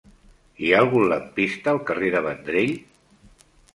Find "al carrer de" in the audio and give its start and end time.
1.73-2.23